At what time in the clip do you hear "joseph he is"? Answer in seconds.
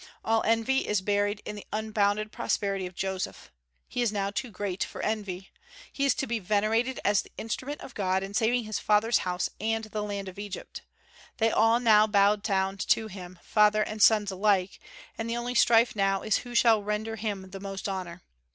2.95-4.11